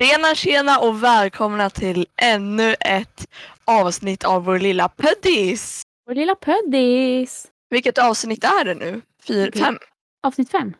[0.00, 3.26] Tjena tjena och välkomna till ännu ett
[3.64, 5.82] avsnitt av vår lilla Puddis.
[6.06, 7.46] Vår lilla Puddis.
[7.70, 9.00] Vilket avsnitt är det nu?
[9.26, 9.78] Fyra, fem?
[10.22, 10.74] Avsnitt fem.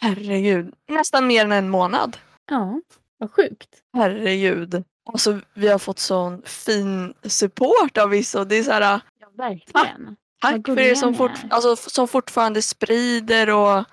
[0.00, 2.16] Herregud, nästan mer än en månad.
[2.50, 2.80] Ja,
[3.18, 3.68] vad sjukt.
[3.96, 4.84] Herregud.
[5.12, 8.80] Alltså vi har fått sån fin support av vissa och det är så här
[9.20, 10.16] Ja, verkligen.
[10.40, 13.84] tack Vad för er som, fort, alltså, som fortfarande sprider och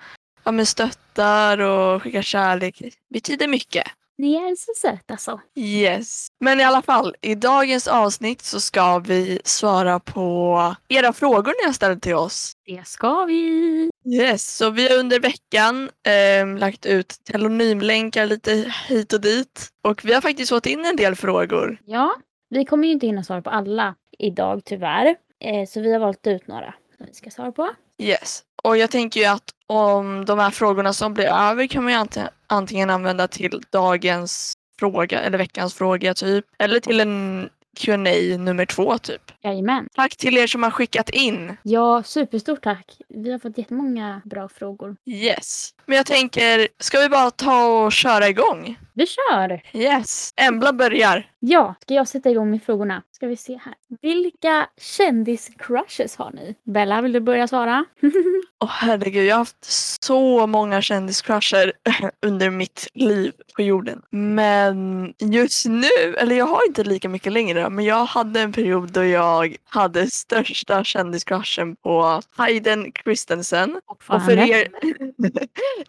[0.44, 2.82] ja, men stöttar och skickar kärlek.
[3.10, 3.88] betyder mycket.
[4.18, 5.40] Ni är så söta så.
[5.54, 6.26] Yes.
[6.40, 11.66] Men i alla fall, i dagens avsnitt så ska vi svara på era frågor ni
[11.66, 12.52] har ställt till oss.
[12.66, 13.90] Det ska vi.
[14.04, 19.68] Yes, så vi har under veckan ehm, lagt ut telonymlänkar lite hit och dit.
[19.82, 21.78] Och vi har faktiskt fått in en del frågor.
[21.84, 22.14] Ja,
[22.50, 25.16] vi kommer ju inte hinna svara på alla idag tyvärr.
[25.40, 27.68] Eh, så vi har valt ut några som vi ska svara på.
[27.98, 28.42] Yes.
[28.62, 31.98] Och jag tänker ju att om de här frågorna som blir över kan man ju
[31.98, 36.44] ant- antingen använda till dagens fråga eller veckans fråga typ.
[36.58, 37.48] Eller till en
[37.78, 37.96] Q&A
[38.38, 39.22] nummer två typ.
[39.42, 39.88] Jajamän.
[39.94, 41.56] Tack till er som har skickat in.
[41.62, 42.96] Ja, superstort tack.
[43.08, 44.96] Vi har fått jättemånga bra frågor.
[45.06, 45.70] Yes.
[45.86, 48.78] Men jag tänker, ska vi bara ta och köra igång?
[48.98, 49.62] Vi kör!
[49.72, 50.32] Yes.
[50.36, 51.26] Embla börjar.
[51.40, 53.02] Ja, ska jag sätta igång med frågorna?
[53.12, 53.74] Ska vi se här.
[54.02, 56.54] Vilka kändiscrushes har ni?
[56.64, 57.84] Bella, vill du börja svara?
[58.60, 59.64] Åh herregud, jag har haft
[60.04, 61.72] så många kändiscrusher
[62.26, 64.02] under mitt liv på jorden.
[64.10, 68.92] Men just nu, eller jag har inte lika mycket längre, men jag hade en period
[68.92, 73.80] då jag hade största kändiscrushen på Hayden Christensen.
[73.86, 74.68] Och för er...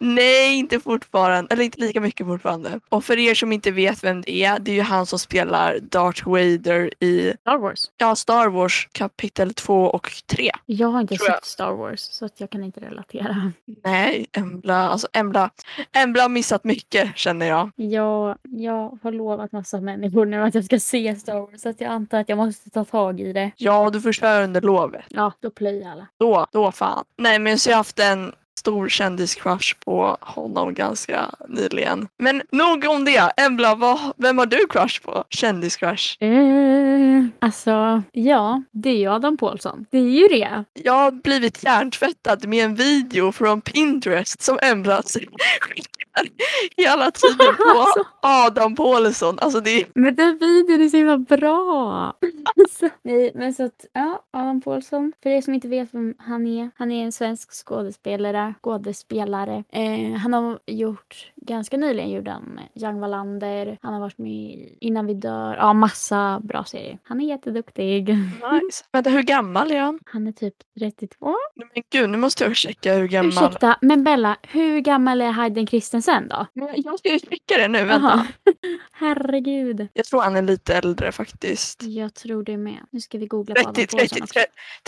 [0.00, 1.54] Nej, inte fortfarande.
[1.54, 2.80] Eller inte lika mycket fortfarande.
[2.88, 5.78] Och för er som inte vet vem det är, det är ju han som spelar
[5.80, 7.90] Darth Vader i Star Wars.
[7.96, 10.50] ja, Star Wars kapitel 2 och 3.
[10.66, 13.52] Jag har inte sett Star Wars så att jag kan inte relatera.
[13.84, 15.50] Nej, Embla, alltså Embla,
[15.92, 17.70] Embla har missat mycket känner jag.
[17.76, 21.80] Jag, jag har lovat massa människor nu att jag ska se Star Wars så att
[21.80, 23.50] jag antar att jag måste ta tag i det.
[23.56, 25.04] Ja, du köra under lovet.
[25.08, 26.06] Ja, då plöjer alla.
[26.18, 27.04] Då, då fan.
[27.16, 32.08] Nej, men så jag har haft en stor kändiscrush på honom ganska nyligen.
[32.18, 33.32] Men nog om det.
[33.36, 35.24] Embla, vad, vem har du crush på?
[35.30, 36.22] Kändiscrush?
[36.22, 39.86] Eh, alltså, ja, det är ju Adam Pålsson.
[39.90, 40.64] Det är ju det.
[40.72, 45.02] Jag har blivit hjärntvättad med en video från Pinterest som Embla
[46.16, 47.86] skickar hela tiden på.
[48.22, 49.38] Adam Pålsson.
[49.40, 52.12] Alltså det är Men den videon är så himla bra.
[52.56, 55.12] Alltså, nej, men så att, ja, Adam Pålsson.
[55.22, 56.70] För er som inte vet vem han är.
[56.76, 58.54] Han är en svensk skådespelare.
[58.62, 59.64] skådespelare.
[59.72, 63.78] Eh, han har gjort, ganska nyligen gjorde han Young Wallander.
[63.82, 65.56] Han har varit med i Innan vi dör.
[65.56, 66.98] Ja, massa bra serier.
[67.04, 68.08] Han är jätteduktig.
[68.08, 68.84] nice.
[68.92, 69.98] Vänta, hur gammal är han?
[70.04, 71.26] Han är typ 32.
[71.56, 73.28] Nej, Men gud, nu måste jag checka hur gammal.
[73.28, 76.46] Ursäkta, men Bella, hur gammal är Hayden Christensen då?
[76.52, 78.26] Men Jag ska ju checka det nu, vänta.
[78.92, 79.88] Herregud.
[79.92, 81.82] Jag tror han är lite äldre faktiskt.
[81.82, 82.78] Jag tror det med.
[82.90, 84.40] Nu ska vi googla på Adam 30, Pålsson 30, också.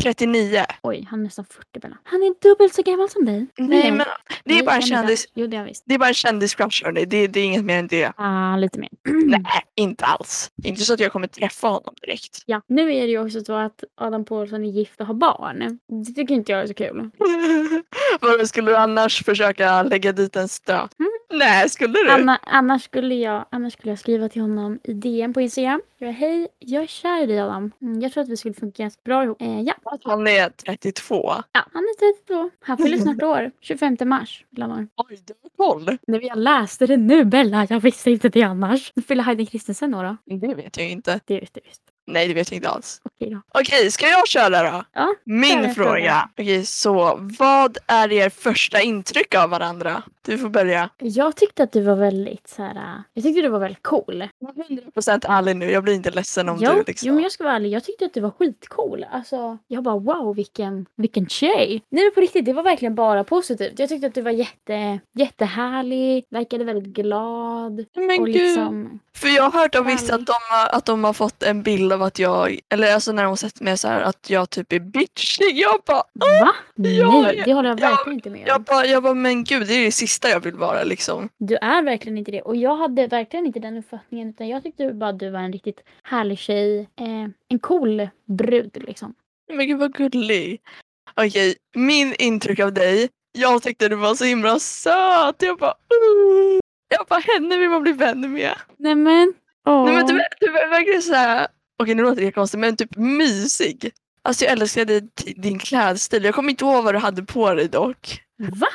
[0.02, 0.64] 39.
[0.82, 1.98] Oj, han är nästan 40 Bella.
[2.04, 3.46] Han är dubbelt så gammal som dig.
[3.58, 4.06] Nej, men
[4.44, 5.26] det är Nej, bara en kändis.
[5.34, 5.84] Jo, det är visst.
[5.86, 7.04] Det är bara en kändiscrush hörni.
[7.04, 8.12] Det, det är inget mer än det.
[8.16, 8.90] Ah, lite mer.
[9.26, 10.50] Nej, inte alls.
[10.64, 12.42] Inte så att jag kommer träffa honom direkt.
[12.46, 15.78] Ja, nu är det ju också så att Adam Pålsson är gift och har barn.
[16.04, 17.10] Det tycker inte jag är så kul.
[18.20, 20.90] Vad skulle du annars försöka lägga dit en stöt?
[21.32, 21.38] Mm.
[21.38, 22.10] Nej, skulle du?
[22.10, 25.80] Anna, annars, skulle jag, annars skulle jag skriva till honom i DM på Instagram.
[25.98, 27.72] Jag Hej, jag är kär i dig Adam.
[27.82, 29.42] Mm, jag tror att vi skulle funka ganska bra ihop.
[29.42, 29.74] Eh, ja.
[29.84, 31.34] Att han är 32.
[31.52, 32.50] ja, han är 32.
[32.60, 33.50] Han fyller snart år.
[33.60, 34.88] 25 mars fyller år.
[34.96, 35.98] Oj, du har koll.
[36.06, 37.66] Nej, jag läste det nu Bella.
[37.70, 38.92] Jag visste inte det annars.
[39.08, 40.02] Fyller Hayden Christensen då?
[40.02, 40.16] då?
[40.24, 41.20] Det vet jag inte.
[41.24, 41.91] Det visste jag visst.
[42.06, 43.00] Nej, det vet jag inte alls.
[43.04, 43.38] Okej.
[43.54, 44.84] Okej, ska jag köra då?
[44.92, 45.74] Ja, Min fråga.
[45.74, 46.28] fråga.
[46.38, 50.02] Okej, så vad är er första intryck av varandra?
[50.24, 50.88] Du får börja.
[50.98, 52.74] Jag tyckte att du var väldigt så här.
[52.74, 54.28] äh, Jag tyckte du var väldigt cool.
[54.38, 57.08] Var 100% ärlig nu, jag blir inte ledsen om jo, du liksom.
[57.08, 57.70] jo, men jag ska vara ärlig.
[57.70, 59.06] Jag tyckte att du var skitcool.
[59.12, 61.82] Alltså, jag bara wow, vilken, vilken tjej.
[61.90, 63.78] Nej, men på riktigt, det var verkligen bara positivt.
[63.78, 67.84] Jag tyckte att du var jätte, jättehärlig, verkade väldigt glad.
[67.96, 68.34] Men och gud.
[68.34, 70.34] liksom, För jag har hört av vissa att de,
[70.72, 73.78] att de har fått en bild av att jag, eller alltså när har sett mig
[73.78, 75.58] så här att jag typ är bitchig.
[75.58, 76.54] Jag bara, va?
[76.74, 78.62] Ja, Nej, det håller jag ja, verkligen inte med jag om.
[78.62, 81.28] bara, jag bara, men gud det är det sista jag vill vara liksom.
[81.38, 82.42] Du är verkligen inte det.
[82.42, 84.28] Och jag hade verkligen inte den uppfattningen.
[84.28, 86.80] Utan jag tyckte bara att du var en riktigt härlig tjej.
[86.80, 89.14] Eh, en cool brud liksom.
[89.52, 90.60] Men gud vad gullig.
[91.14, 93.08] Okej, min intryck av dig.
[93.32, 95.36] Jag tyckte du var så himla söt.
[95.38, 96.60] Jag bara, uh.
[96.88, 98.54] jag bara henne vill man bli vän med.
[98.76, 99.34] Nej men.
[99.66, 99.84] Åh.
[99.84, 101.46] Nej men du, du är verkligen såhär,
[101.82, 103.90] okej nu låter det konstigt men typ mysig.
[104.22, 106.24] Alltså jag älskade di- din klädstil.
[106.24, 108.22] Jag kommer inte ihåg vad du hade på dig dock.
[108.38, 108.66] Va?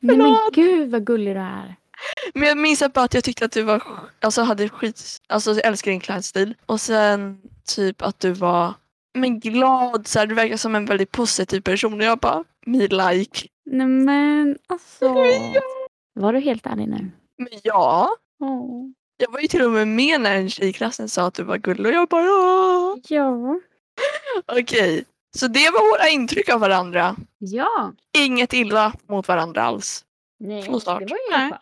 [0.00, 1.76] Nej men gud vad gullig du är.
[2.34, 3.82] Men jag minns bara att jag tyckte att du var,
[4.20, 6.54] alltså hade skit, alltså jag älskar din klädstil.
[6.66, 7.38] Och sen
[7.76, 8.74] typ att du var
[9.14, 12.78] men glad, så här, du verkar som en väldigt positiv person och jag bara, me
[12.88, 13.48] like.
[13.66, 15.14] Nej men alltså.
[16.14, 17.10] Var du helt ärlig nu?
[17.38, 18.08] Men ja,
[18.40, 18.84] Åh.
[19.16, 21.42] Jag var ju till och med med när en tjej i klassen sa att du
[21.42, 22.96] var gullig och jag bara ja.
[23.08, 23.60] Ja.
[24.60, 25.04] Okej,
[25.36, 27.16] så det var våra intryck av varandra.
[27.38, 27.92] Ja.
[28.18, 30.04] Inget illa mot varandra alls.
[30.38, 31.52] Nej, det var ju Nej.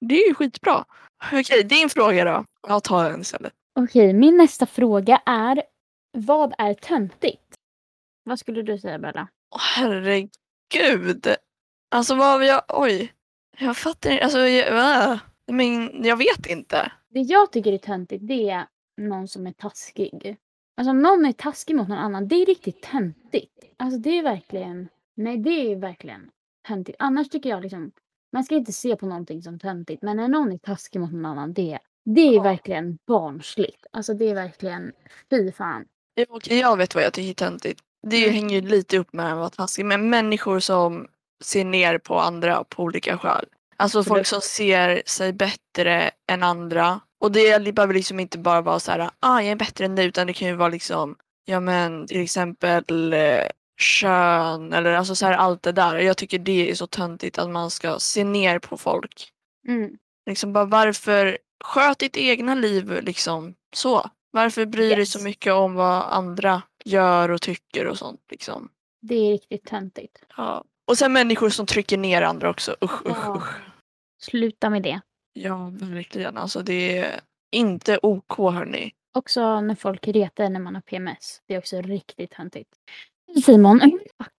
[0.00, 0.84] Det är ju skitbra.
[1.32, 2.44] Okej, din fråga då.
[2.68, 3.52] Jag tar den istället.
[3.80, 5.62] Okej, min nästa fråga är
[6.12, 7.54] vad är töntigt?
[8.24, 9.28] Vad skulle du säga Bella?
[9.54, 11.26] Åh, herregud.
[11.90, 13.12] Alltså vad har jag, oj.
[13.58, 15.18] Jag fattar inte, alltså jag, äh.
[15.52, 16.92] Men jag vet inte.
[17.10, 18.66] Det jag tycker är töntigt det är
[18.96, 20.36] någon som är taskig.
[20.76, 23.52] Alltså om någon är taskig mot någon annan, det är riktigt töntigt.
[23.76, 26.30] Alltså det är verkligen, nej det är verkligen
[26.68, 26.96] töntigt.
[26.98, 27.92] Annars tycker jag liksom,
[28.32, 30.02] man ska inte se på någonting som töntigt.
[30.02, 32.42] Men när någon är taskig mot någon annan, det, det är Ja.
[32.42, 33.86] verkligen barnsligt.
[33.92, 34.92] Alltså det är verkligen,
[35.30, 35.84] fy fan.
[36.14, 37.80] Ja, jag vet vad jag tycker är töntigt.
[38.06, 38.34] Det Mm.
[38.34, 39.84] hänger ju lite upp med att vara taskig.
[39.84, 41.08] Men människor som
[41.44, 43.44] ser ner på andra på olika skäl.
[43.76, 44.16] Alltså Absolut.
[44.16, 47.00] folk som ser sig bättre än andra.
[47.20, 50.06] Och det behöver liksom inte bara vara så här, ah jag är bättre än dig.
[50.06, 53.46] Utan det kan ju vara liksom, ja men till exempel eh,
[53.80, 55.98] kön eller alltså så här allt det där.
[55.98, 59.28] Jag tycker det är så töntigt att man ska se ner på folk.
[59.68, 59.90] Mm.
[60.26, 64.10] Liksom bara varför, sköt ditt egna liv liksom så.
[64.30, 65.24] Varför bryr du dig så Yes.
[65.24, 68.68] mycket om vad andra gör och tycker och sånt liksom.
[69.02, 70.18] Det är riktigt töntigt.
[70.36, 70.64] Ja.
[70.90, 72.76] Och sen människor som trycker ner andra också.
[72.84, 73.36] Usch, usch, Ja.
[73.36, 73.54] usch.
[74.22, 75.00] Sluta med det.
[75.32, 76.36] Ja, verkligen.
[76.36, 77.20] Alltså det är
[77.52, 78.92] inte OK hörni.
[79.18, 81.40] Också när folk retar när man har PMS.
[81.48, 82.70] Det är också riktigt töntigt.
[83.44, 83.80] Simon.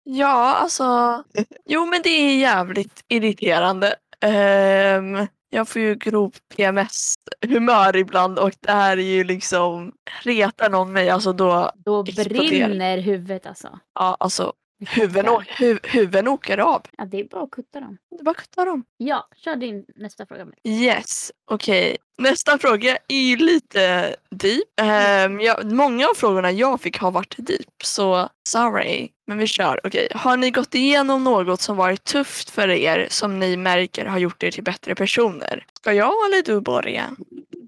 [0.04, 1.24] Ja, alltså.
[1.66, 3.96] Jo, men det är jävligt irriterande.
[4.22, 10.92] Ehm, jag får ju grov PMS-humör ibland och det här är ju liksom, retar någon
[10.92, 12.68] mig alltså då, Då Exploderar.
[12.68, 13.80] brinner huvudet alltså.
[13.96, 14.54] ja alltså
[14.86, 16.82] huvuden, å- åker av.
[16.98, 17.98] Ja, det är bara att kutta dem.
[18.12, 18.84] Det är bara att kutta dem.
[18.98, 20.48] Ja, kör din nästa fråga.
[20.64, 21.98] Yes, okej.
[22.18, 24.64] Nästa fråga är ju lite deep.
[24.82, 29.10] Ehm, jag, många av frågorna jag fick har varit deep, så sorry.
[29.28, 29.80] Men vi kör.
[29.84, 34.20] Okej, Har ni gått igenom något som varit tufft för er som ni märker har
[34.20, 35.66] gjort er till bättre personer?
[35.80, 37.10] Ska jag eller du börja?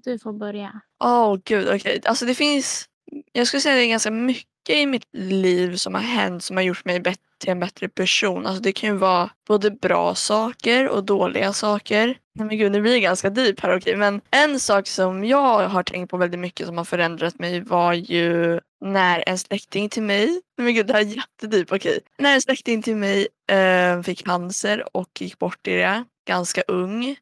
[0.04, 0.80] Du får börja.
[1.04, 2.00] Åh gud, okej.
[2.04, 2.88] Alltså det finns,
[3.32, 6.64] jag skulle säga det är ganska mycket i mitt liv som har hänt som har
[6.64, 7.02] gjort mig
[7.38, 8.46] till en bättre person.
[8.46, 12.06] Alltså det kan ju vara både bra saker och dåliga saker.
[12.34, 13.96] Nej men gud, nu blir det ganska deep här okej.
[13.96, 17.92] Men en sak som jag har tänkt på väldigt mycket som har förändrat mig var
[17.92, 22.00] ju när en släkting till mig, nej men gud det här är jättedeep, okej.
[22.18, 27.16] När en släkting till mig eh, fick cancer och gick bort i det ganska ung.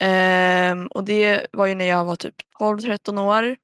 [0.00, 3.56] Eh, och det var ju när jag var typ 12-13 år.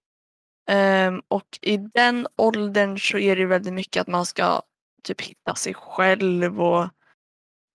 [0.70, 4.62] Um, och i den åldern så är det väldigt mycket att man ska
[5.02, 6.88] typ hitta sig själv och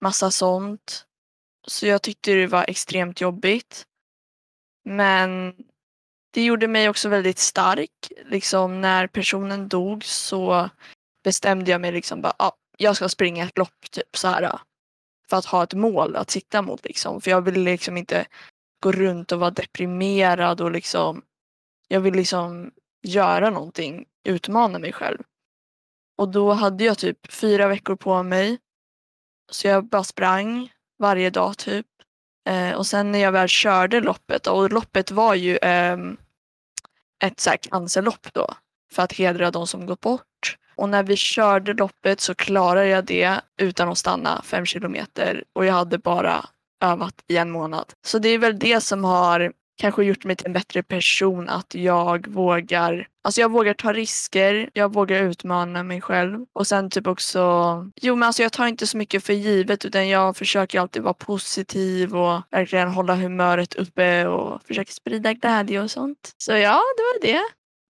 [0.01, 1.05] massa sånt.
[1.67, 3.85] Så jag tyckte det var extremt jobbigt.
[4.85, 5.55] Men
[6.33, 8.11] det gjorde mig också väldigt stark.
[8.25, 10.69] Liksom när personen dog så
[11.23, 14.59] bestämde jag mig liksom bara, ah, jag ska springa ett lopp typ så här.
[15.29, 17.21] För att ha ett mål att sikta mot liksom.
[17.21, 18.27] För jag ville liksom inte
[18.83, 21.21] gå runt och vara deprimerad och liksom
[21.87, 22.71] jag vill liksom
[23.07, 25.17] göra någonting, utmana mig själv.
[26.17, 28.57] Och då hade jag typ fyra veckor på mig.
[29.51, 31.85] Så jag bara sprang varje dag typ.
[32.49, 35.97] Eh, och sen när jag väl körde loppet, och loppet var ju eh,
[37.23, 38.53] ett så här cancerlopp då.
[38.91, 40.57] För att hedra de som gått bort.
[40.75, 45.43] Och när vi körde loppet så klarade jag det utan att stanna fem kilometer.
[45.53, 46.45] Och jag hade bara
[46.83, 47.93] övat i en månad.
[48.05, 51.75] Så det är väl det som har kanske gjort mig till en bättre person att
[51.75, 57.07] jag vågar, alltså jag vågar ta risker, jag vågar utmana mig själv och sen typ
[57.07, 57.41] också,
[58.01, 61.13] jo men alltså jag tar inte så mycket för givet utan jag försöker alltid vara
[61.13, 66.33] positiv och verkligen hålla humöret uppe och försöker sprida glädje och sånt.
[66.37, 67.41] Så ja, det var det.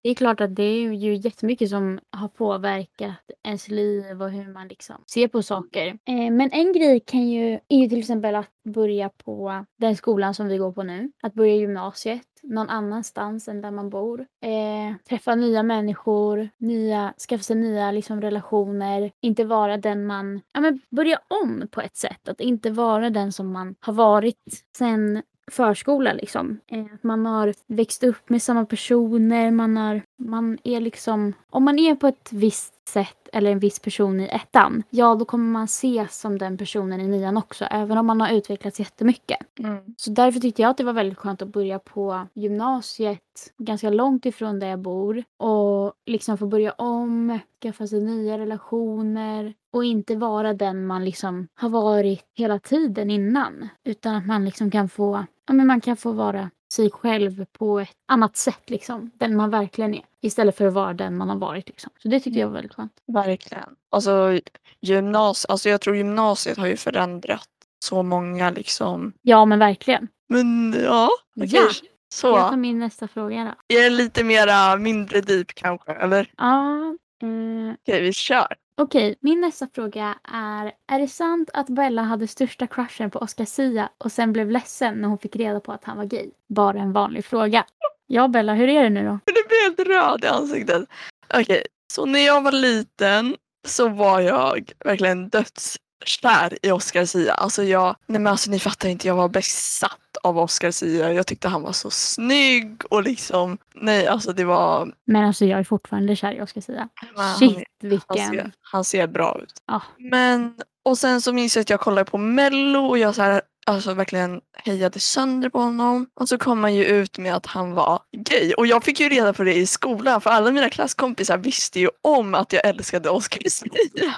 [0.08, 4.52] Det är klart att det är ju jättemycket som har påverkat ens liv och hur
[4.52, 5.86] man liksom ser på saker.
[5.86, 10.34] Eh, men en grej kan ju, är ju till exempel att börja på den skolan
[10.34, 11.12] som vi går på nu.
[11.22, 14.20] Att börja gymnasiet någon annanstans än där man bor.
[14.20, 19.10] Eh, träffa nya människor, nya, skaffa sig nya liksom, relationer.
[19.22, 22.28] Inte vara den man, ja men börja om på ett sätt.
[22.28, 26.60] Att inte vara den som man har varit sen förskola liksom.
[26.66, 31.32] Eh, Att man har växt upp med samma personer, man, har, man är liksom...
[31.50, 35.24] Om man är på ett visst sätt eller en viss person i ettan, ja då
[35.24, 39.38] kommer man ses som den personen i nian också, även om man har utvecklats jättemycket.
[39.58, 39.94] Mm.
[39.96, 44.26] Så därför tyckte jag att det var väldigt skönt att börja på gymnasiet ganska långt
[44.26, 50.16] ifrån där jag bor och liksom få börja om, skaffa sig nya relationer och inte
[50.16, 53.68] vara den man liksom har varit hela tiden innan.
[53.84, 57.80] Utan att man liksom kan få, ja men man kan få vara sig själv på
[57.80, 59.10] ett annat sätt liksom.
[59.14, 60.02] Den man verkligen är.
[60.22, 61.92] Istället för att vara den man har varit liksom.
[62.02, 62.92] Så det tyckte jag var väldigt skönt.
[63.06, 63.64] Verkligen.
[63.90, 64.40] Alltså,
[64.80, 67.48] gymnas alltså jag tror gymnasiet har ju förändrat
[67.84, 69.12] så många liksom.
[69.22, 70.08] Ja men verkligen.
[70.28, 71.50] Men ja, okej.
[71.52, 71.68] Ja.
[72.14, 73.76] Så, Jag tar min nästa fråga då.
[73.76, 75.92] är det lite mera mindre deep kanske?
[75.92, 76.32] Eller?
[76.36, 76.78] Ja.
[77.22, 78.54] Eh, Okej, vi kör.
[78.80, 80.72] Okej, min nästa fråga är.
[80.88, 85.00] Är det sant att Bella hade största crushen på Oscar Sia och sen blev ledsen
[85.00, 86.30] när hon fick reda på att han var gay?
[86.48, 87.64] Bara en vanlig fråga.
[88.06, 89.18] Ja Bella, hur är det nu då?
[89.26, 90.88] Du blir helt röd i ansiktet.
[91.34, 97.34] Okej, så när jag var liten så var jag verkligen dödskär i Oscar Sia.
[97.34, 101.12] Alltså jag, nej men alltså ni fattar inte, jag var besatt av Oscar Sia.
[101.12, 105.58] Jag tyckte han var så snygg och liksom, nej alltså det var, Men alltså jag
[105.58, 106.88] är fortfarande kär i Oscar Sia.
[107.16, 108.30] han, Shit han, vilken...
[108.30, 109.62] ser, han ser bra ut.
[109.66, 109.82] Ja.
[109.98, 113.42] Men, och sen så minns jag att jag kollade på mello och jag så här,
[113.66, 116.06] alltså verkligen hejade sönder på honom.
[116.14, 118.52] Och så kom han ju ut med att han var gay.
[118.52, 121.88] Och jag fick ju reda på det i skolan för alla mina klasskompisar visste ju
[122.02, 124.14] om att jag älskade Oscar Sia.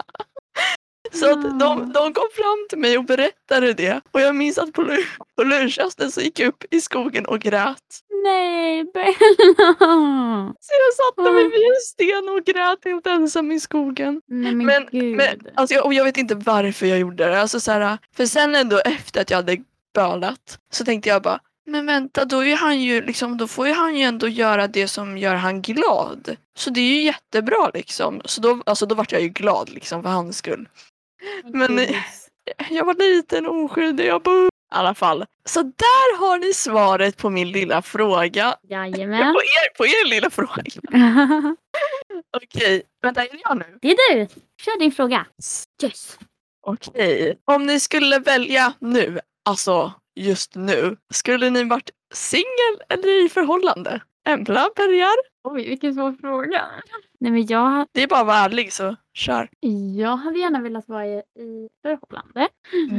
[1.13, 4.01] Så att de, de kom fram till mig och berättade det.
[4.11, 4.97] Och jag minns att på,
[5.37, 8.01] på lunchrasten så gick jag upp i skogen och grät.
[8.25, 9.15] Nej Bella!
[10.61, 14.21] Så jag satte mig vid en sten och grät helt ensam i skogen.
[14.27, 15.17] Nej men, Men, gud.
[15.17, 17.41] men alltså, jag, och jag vet inte varför jag gjorde det.
[17.41, 19.57] Alltså, så här, för sen ändå efter att jag hade
[19.95, 21.41] bölat så tänkte jag bara
[21.71, 24.89] men vänta, då, är han ju, liksom, då får ju han ju ändå göra det
[24.89, 26.37] som gör han glad.
[26.59, 28.21] Så det är ju jättebra liksom.
[28.25, 30.69] Så då, alltså, då vart jag ju glad liksom, för hans skull.
[31.45, 31.81] Men-.
[32.71, 34.47] Jag var liten och oskyldig, jag bara...
[34.47, 35.25] I alla fall.
[35.45, 38.55] Så där har ni svaret på min lilla fråga.
[38.63, 39.35] Ja, Jajamän.
[39.35, 40.63] på, er, på er lilla fråga.
[42.37, 43.79] Okej, vänta, är det jag nu?
[43.83, 44.27] det är du.
[44.65, 45.27] Kör din fråga.
[45.83, 46.19] Yes.
[46.67, 47.39] Okej.
[47.45, 54.01] Om ni skulle välja nu, alltså just nu, skulle ni varit singel eller i förhållande?
[54.29, 55.15] Embla börjar.
[55.45, 56.67] Oj, vilken svår fråga.
[57.21, 59.49] Nej men jag, Det är bara att vara ärlig så kör.
[59.97, 62.49] jag hade gärna velat vara i, i förhållande.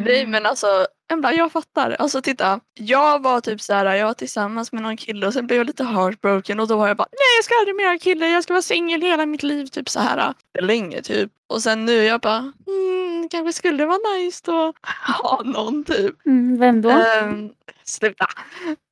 [0.05, 1.95] Nej men alltså Embla jag fattar.
[1.99, 2.59] Alltså titta.
[2.73, 5.67] Jag var typ så här, jag var tillsammans med någon kille och sen blev jag
[5.67, 8.43] lite heartbroken och då var jag bara nej jag ska aldrig mer ha kille, jag
[8.43, 10.33] ska vara singel hela mitt liv typ så här.
[10.61, 11.31] Länge typ.
[11.53, 14.73] Och sen nu jag bara mm, kanske skulle vara nice då
[15.23, 16.25] ha någon typ.
[16.25, 16.89] Mm, vem då?
[16.89, 17.49] Ehm,
[17.83, 18.27] sluta.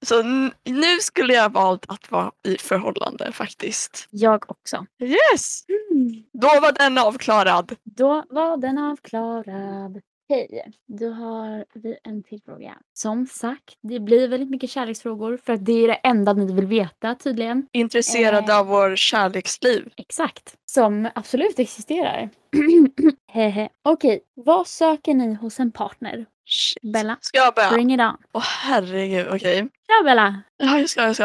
[0.06, 0.24] Så
[0.66, 4.08] nu skulle jag valt att vara i förhållande faktiskt.
[4.10, 4.86] Jag också.
[5.34, 5.64] Yes!
[6.34, 7.76] Då var den avklarad.
[7.84, 10.02] Då var den avklarad.
[10.32, 12.78] Hej, då har vi en till fråga.
[12.94, 16.66] Som sagt, det blir väldigt mycket kärleksfrågor för att det är det enda ni vill
[16.66, 17.68] veta tydligen.
[17.72, 18.60] Intresserad Eh.
[18.60, 19.90] av vår kärleksliv.
[19.98, 20.56] Exakt.
[20.72, 22.30] Som absolut existerar.
[23.84, 26.26] Okej, vad söker ni hos en partner?
[26.46, 26.94] Shit.
[26.94, 27.70] Bella, Ska jag börja?
[27.72, 28.18] bring it on.
[28.34, 29.58] Åh herregud, okej.
[29.88, 30.42] Kör Bella!
[30.58, 31.24] Ja, jag ska, jag ska.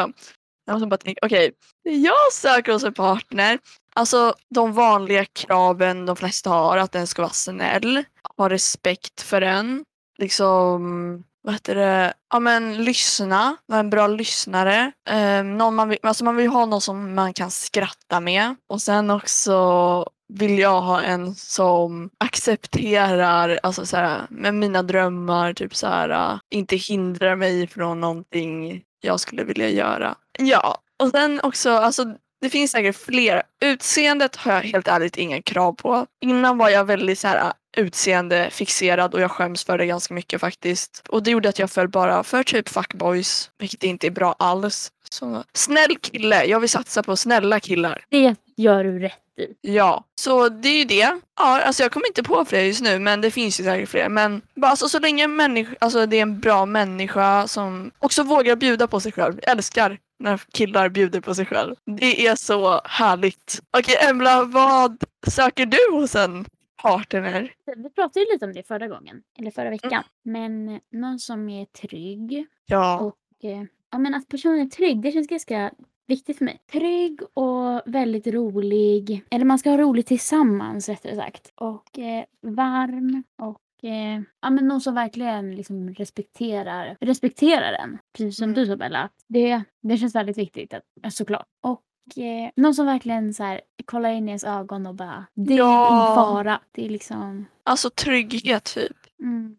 [0.67, 1.21] Jag måste bara tänka.
[1.27, 1.53] Okej.
[1.83, 3.59] Jag söker hos en partner.
[3.95, 6.77] Alltså de vanliga kraven de flesta har.
[6.77, 8.05] Att den ska vara snäll.
[8.37, 9.85] Ha respekt för en.
[10.19, 12.15] Liksom, vad heter det?
[12.33, 13.57] Ja men lyssna.
[13.67, 14.93] Vara en bra lyssnare.
[15.11, 18.55] Eh, någon man, vill, alltså, man vill ha någon som man kan skratta med.
[18.69, 25.53] Och sen också vill jag ha en som accepterar alltså, så här, med mina drömmar.
[25.53, 30.15] Typ så här, inte hindrar mig från någonting jag skulle vilja göra.
[30.39, 33.43] Ja, och sen också, alltså det finns säkert fler.
[33.65, 36.07] Utseendet har jag helt ärligt inga krav på.
[36.21, 40.41] Innan var jag väldigt så här utseende fixerad och jag skäms för det ganska mycket
[40.41, 41.03] faktiskt.
[41.09, 44.91] Och det gjorde att jag föll bara för typ fuckboys, vilket inte är bra alls.
[45.11, 48.05] Så, snäll kille, jag vill satsa på snälla killar.
[48.09, 49.73] Det gör du rätt i.
[49.75, 51.21] Ja, så det är ju det.
[51.39, 54.09] Ja, alltså jag kommer inte på fler just nu men det finns ju säkert fler.
[54.09, 58.57] Men bara alltså, så länge människa, alltså, det är en bra människa som också vågar
[58.57, 59.39] bjuda på sig själv.
[59.43, 61.75] Jag älskar när killar bjuder på sig själv.
[61.85, 63.63] Det är så härligt.
[63.79, 66.45] Okej Embla, vad söker du hos en
[66.83, 67.53] partner?
[67.77, 70.05] Vi pratade ju lite om det förra gången, eller förra veckan.
[70.23, 75.13] Men någon som är trygg Ja, och eh, ja, men att personen är trygg, det
[75.13, 75.71] känns ganska
[76.07, 76.61] viktigt för mig.
[76.73, 79.25] Trygg och väldigt rolig.
[79.31, 81.53] Eller man ska ha roligt tillsammans rättare sagt.
[81.55, 87.99] Och eh, varm och eh, ja, men någon som verkligen liksom respekterar, respekterar en.
[88.13, 88.55] Precis som Mm.
[88.55, 89.11] du sa Bella.
[89.29, 91.47] Det, det känns väldigt viktigt att, såklart.
[91.61, 91.83] Och
[92.19, 95.59] eh, någon som verkligen så här, kollar in i ens ögon och bara det är
[95.59, 95.89] Ja.
[96.05, 96.61] ingen fara.
[96.73, 98.97] Det är liksom Alltså trygghet typ.
[99.23, 99.57] mm.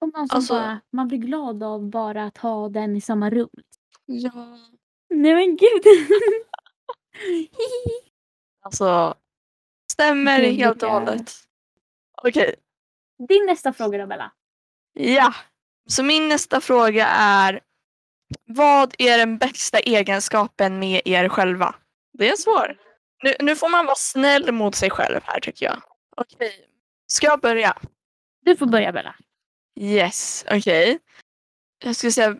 [0.00, 3.30] Och någon som Alltså- bara, man blir glad av bara att ha den i samma
[3.30, 3.48] rum.
[4.06, 4.58] Ja.
[5.14, 5.82] Nej men gud.
[8.62, 9.14] Alltså
[9.92, 11.32] stämmer Gud, helt och hållet.
[12.22, 12.54] Okej,
[13.28, 14.32] Din nästa fråga då Bella.
[14.92, 15.34] ja.
[15.86, 17.60] Så min nästa fråga är
[18.46, 21.74] vad är den bästa egenskapen med er själva?
[22.12, 22.76] Det är svår.
[23.22, 25.82] Nu, nu får man vara snäll mot sig själv här tycker jag.
[26.16, 26.68] Okej,
[27.06, 27.78] ska jag börja?
[28.42, 29.14] Du får börja Bella.
[29.80, 30.98] Yes, okej.
[31.84, 32.36] Jag skulle säga,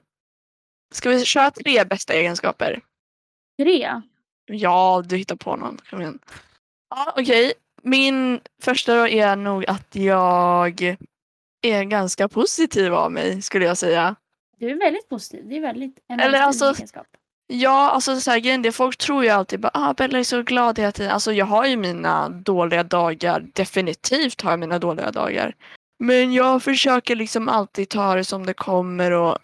[0.92, 2.80] ska vi köra tre bästa egenskaper?
[3.58, 4.02] Tre.
[4.46, 5.78] Ja, du hittar på någon.
[5.90, 6.18] Kom igen.
[6.90, 7.52] Ja, okej.
[7.84, 10.96] Min första då är nog att jag
[11.62, 14.16] är ganska positiv av mig skulle jag säga.
[14.58, 15.48] Du är väldigt positiv.
[15.48, 17.06] Det är väldigt en Eller alltså- egenskap.
[17.46, 20.42] Ja, alltså så här, grejen, det folk tror ju alltid bara ah, Bella är så
[20.42, 21.12] glad hela tiden.
[21.12, 23.46] Alltså jag har ju mina dåliga dagar.
[23.52, 25.54] Definitivt har jag mina dåliga dagar.
[25.98, 29.38] Men jag försöker liksom alltid ta det som det kommer och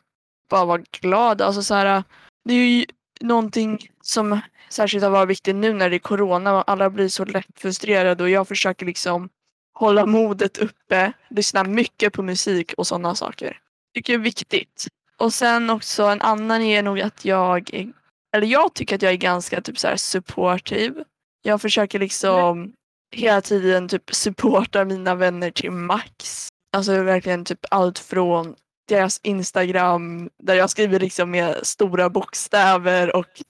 [0.51, 1.43] bara vara glad.
[1.43, 2.05] Alltså så här,
[2.45, 2.85] det är ju
[3.21, 4.41] någonting som
[4.73, 8.23] särskilt har varit viktig nu när det är corona och alla blir så lätt frustrerade
[8.23, 9.29] och jag försöker liksom
[9.75, 13.59] hålla modet uppe, lyssna mycket på musik och sådana saker.
[13.95, 14.87] Tycker det är viktigt.
[15.17, 17.93] Och sen också en annan är nog att jag är,
[18.37, 21.05] eller jag tycker att jag är ganska typ så här supportive.
[21.43, 22.73] Jag försöker liksom
[23.17, 26.49] hela tiden typ supporta mina vänner till max.
[26.73, 28.55] Alltså verkligen typ allt från
[28.89, 33.43] deras Instagram där jag skriver liksom med stora bokstäver och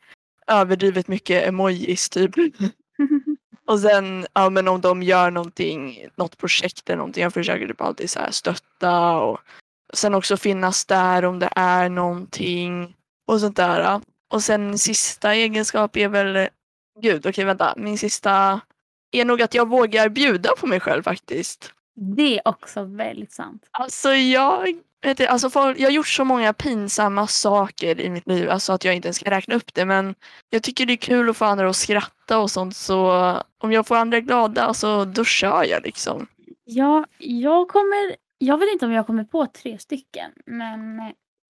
[0.50, 2.30] överdrivet mycket emojis typ.
[3.66, 7.80] Och sen ja, men om de gör någonting, något projekt eller någonting, jag försöker typ
[7.80, 9.40] alltid så här stötta och
[9.92, 14.00] sen också finnas där om det är någonting och sånt där.
[14.33, 16.49] Och sen sista egenskap är väl,
[17.00, 18.61] gud okej vänta, min sista
[19.11, 21.73] är nog att jag vågar bjuda på mig själv faktiskt.
[22.16, 23.69] Det är också väldigt sant.
[23.71, 28.50] Alltså jag, du, alltså folk, jag har gjort så många pinsamma saker i mitt liv,
[28.50, 29.85] alltså att jag inte ens kan räkna upp det.
[29.85, 30.14] Men
[30.50, 33.11] jag tycker det är kul att få andra att skratta och sånt så
[33.59, 36.27] om jag får andra glada alltså, då kör jag liksom.
[36.64, 38.16] Ja, jag kommer...
[38.38, 40.33] Jag vet inte om jag kommer på tre stycken.
[40.46, 41.01] Men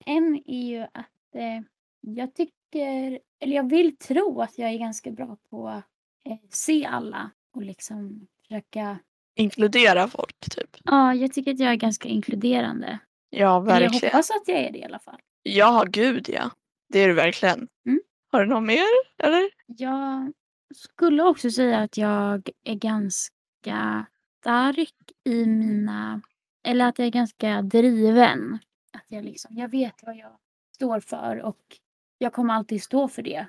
[0.06, 1.62] en är ju att eh,
[2.02, 3.19] jag tycker...
[3.39, 5.84] Eller jag vill tro att jag är ganska bra på att
[6.30, 9.00] eh, se alla och liksom försöka...
[9.36, 10.78] Inkludera folk typ.
[10.84, 13.00] Ja, jag tycker att jag är ganska inkluderande.
[13.30, 14.12] Ja Eller jag verkligen.
[14.13, 15.20] hoppas att jag är det i alla fall.
[15.44, 16.52] Ja gud ja.
[16.89, 17.68] Det är du verkligen.
[17.86, 18.02] Mm.
[18.32, 18.86] Har du något mer
[19.24, 19.50] eller?
[19.65, 20.34] Jag
[20.76, 24.06] skulle också säga att jag är ganska
[24.39, 26.22] stark i mina...
[26.63, 28.60] Eller att jag är ganska driven.
[28.94, 30.38] Att jag, liksom, jag vet vad jag
[30.76, 31.78] står för och
[32.18, 33.48] jag kommer alltid stå för det.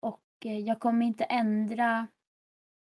[0.00, 2.06] Och eh, jag kommer inte ändra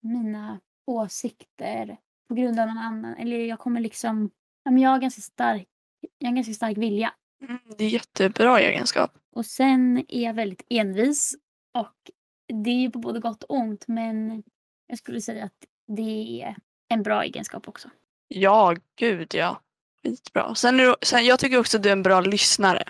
[0.02, 3.16] mina åsikter på grund av någon annan.
[3.16, 4.32] Eller jag kommer liksom...
[4.64, 5.68] Jag har ganska stark,
[6.18, 7.14] jag har en ganska stark vilja.
[7.44, 9.12] Mm, det är jättebra egenskap.
[9.36, 11.36] Och sen är jag väldigt envis.
[11.78, 11.96] Och
[12.64, 14.44] det är ju på både gott och ont men
[14.88, 15.66] jag skulle säga att
[15.98, 16.56] det är
[16.90, 17.90] en bra egenskap också.
[18.28, 19.62] Ja gud ja.
[20.04, 20.56] Skitbra.
[20.56, 22.84] Sen, är du, sen jag tycker också att du är en bra lyssnare.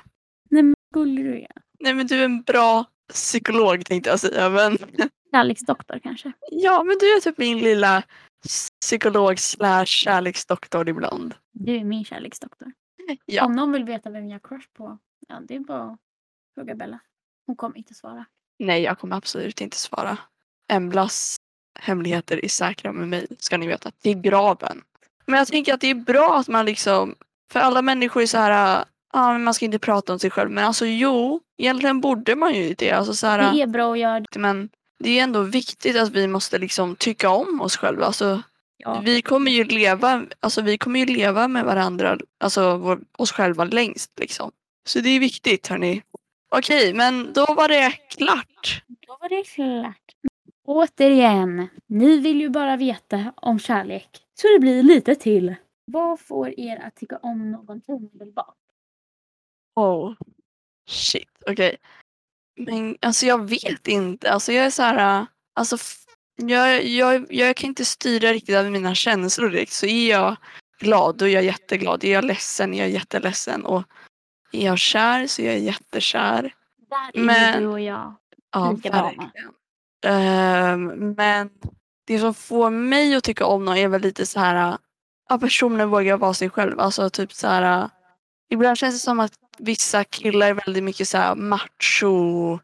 [0.49, 1.51] Nej men skulle du är.
[1.79, 4.49] Nej men du är en bra psykolog tänkte jag säga.
[4.49, 4.77] Men,
[5.31, 6.31] Kärleksdoktor kanske.
[6.51, 8.03] ja men du är typ min lilla
[8.81, 11.35] psykolog slash kärleksdoktor ibland.
[11.51, 12.71] Du är min kärleksdoktor.
[13.25, 13.45] Ja.
[13.45, 15.99] Om någon vill veta vem jag har crush på, ja det är bara att
[16.55, 16.99] fråga Bella.
[17.45, 18.25] Hon kommer inte svara.
[18.59, 20.17] Nej jag kommer absolut inte svara.
[20.67, 21.35] Emblas
[21.79, 23.91] hemligheter är säkra med mig ska ni veta.
[23.91, 24.81] Till graven.
[25.25, 27.15] Men jag tänker att det är bra att man liksom,
[27.51, 30.51] för alla människor är så här, men man ska inte prata om sig själv.
[30.51, 32.91] Men alltså jo, egentligen borde man ju det.
[32.91, 34.39] Alltså så här, Det är bra att göra det.
[34.39, 34.69] Men
[34.99, 38.05] det är ändå viktigt att vi måste liksom tycka om oss själva.
[38.05, 38.41] Alltså,
[38.81, 39.01] Ja.
[39.05, 43.63] vi, kommer ju leva, alltså, vi kommer ju leva med varandra, alltså vår, oss själva
[43.63, 44.19] längst.
[44.19, 44.51] Liksom.
[44.87, 46.03] Så det är viktigt hörni.
[46.49, 48.83] Okej, men då var det klart.
[48.87, 50.15] Då var det klart.
[50.65, 54.09] Återigen, ni vill ju bara veta om kärlek.
[54.41, 55.55] Så det blir lite till.
[55.85, 58.55] Vad får er att tycka om någon omedelbart?
[59.75, 60.13] Oh,
[60.89, 61.77] shit, okej.
[62.55, 64.31] Men alltså jag vet inte.
[64.31, 65.77] Alltså jag är så här, alltså
[66.47, 69.71] jag, jag, jag kan inte styra riktigt över mina känslor direkt.
[69.71, 70.35] Så är jag
[70.79, 72.03] glad, då är jag jätteglad.
[72.03, 73.65] Är jag ledsen, är jag jätteledsen.
[73.65, 73.83] Och
[74.51, 76.53] är jag kär så är jag jättekär.
[76.89, 78.15] Där är Men- du och jag.
[78.53, 79.03] Ja, Lika bra.
[79.03, 79.49] verkligen.
[80.05, 81.49] Ehm, men
[82.07, 84.77] det som får mig att tycka om någon är väl lite så här,
[85.29, 86.79] att personen vågar vara sig själv.
[86.79, 87.89] Alltså typ så här.
[88.49, 92.59] Ibland känns det som att vissa killar är väldigt mycket så här macho.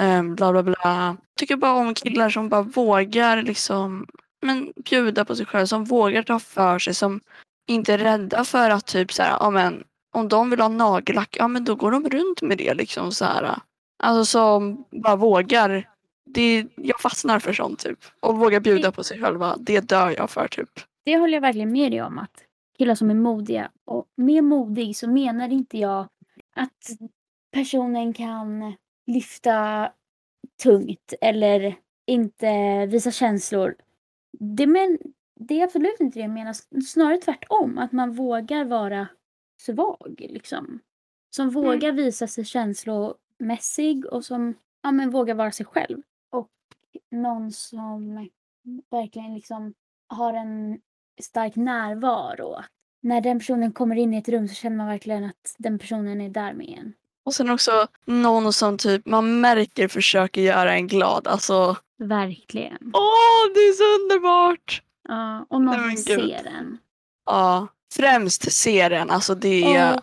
[0.00, 1.16] Eh, bla bla bla.
[1.36, 4.06] Tycker bara om killar som bara vågar liksom
[4.42, 5.66] men, bjuda på sig själv.
[5.66, 6.94] Som vågar ta för sig.
[6.94, 7.20] Som
[7.68, 9.84] inte är rädda för att typ så här, ja, men,
[10.14, 13.24] om de vill ha nagellack, ja men då går de runt med det liksom så
[13.24, 13.58] här.
[14.02, 15.88] Alltså som bara vågar.
[16.34, 17.98] Det, jag fastnar för sånt typ.
[18.20, 19.56] Och vågar bjuda på sig själva.
[19.60, 20.70] Det dör jag för typ.
[21.04, 22.18] Det håller jag verkligen med dig om.
[22.18, 22.44] Att
[22.78, 23.70] killar som är modiga.
[23.86, 26.08] Och med modig så menar inte jag
[26.56, 26.90] att
[27.52, 28.74] personen kan
[29.12, 29.92] lyfta
[30.62, 31.74] tungt eller
[32.06, 33.76] inte visa känslor.
[34.38, 34.98] Det, men,
[35.34, 36.82] det är absolut inte det jag menar.
[36.82, 37.78] Snarare tvärtom.
[37.78, 39.08] Att man vågar vara
[39.60, 40.26] svag.
[40.30, 40.80] Liksom.
[41.30, 46.02] Som vågar visa sig känslomässig och som ja, men vågar vara sig själv.
[46.30, 46.50] Och
[47.10, 48.28] någon som
[48.90, 49.74] verkligen liksom
[50.08, 50.80] har en
[51.22, 52.56] stark närvaro.
[53.02, 56.20] När den personen kommer in i ett rum så känner man verkligen att den personen
[56.20, 56.94] är där med en.
[57.30, 61.28] Och sen också någon som typ man märker försöker göra en glad.
[61.28, 62.78] Alltså, Verkligen.
[62.94, 64.82] åh det är så underbart!
[65.08, 66.78] Ja, och någon som ser en.
[67.26, 69.10] Ja, främst serien.
[69.10, 70.00] Alltså det är, Och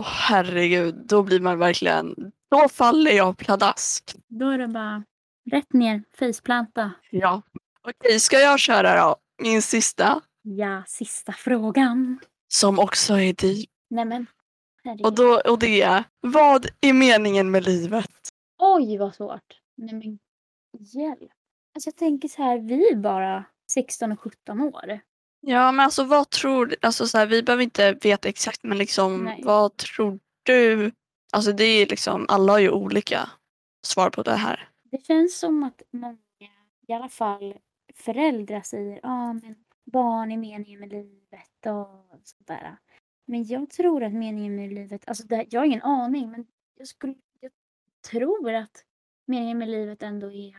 [0.00, 2.14] åh herregud, då blir man verkligen,
[2.50, 4.14] då faller jag pladask.
[4.28, 5.02] då är det bara
[5.50, 6.92] rätt ner, faceplanta.
[7.10, 7.42] Ja.
[7.88, 9.16] Okej, ska jag köra då?
[9.42, 12.18] Min sista, Ja, sista frågan.
[12.48, 13.68] som också är deep.
[13.90, 14.26] Nej men,
[14.86, 15.06] herregud.
[15.06, 18.10] Och, då, och det är, vad är meningen med livet?
[18.58, 19.60] Oj, vad svårt.
[19.76, 20.18] Nej men,
[20.78, 21.32] hjälp.
[21.74, 25.00] Alltså jag tänker så här, vi är bara 16 och 17 år.
[25.40, 26.76] Ja, men alltså vad tror du?
[26.82, 29.40] Alltså så här, vi behöver inte veta exakt, men liksom Nej.
[29.44, 30.92] vad tror du?
[31.32, 33.30] Alltså det är liksom, alla har ju olika
[33.86, 34.68] svar på det här.
[34.90, 36.16] Det känns som att många,
[36.88, 37.54] i alla fall
[37.94, 39.54] föräldrar säger ja men
[39.92, 42.76] barn är meningen med livet och sådär.
[43.26, 46.46] Men jag tror att meningen med livet, alltså det, jag har ingen aning men
[46.78, 47.52] jag, skulle, jag
[48.10, 48.84] tror att
[49.26, 50.54] meningen med livet ändå är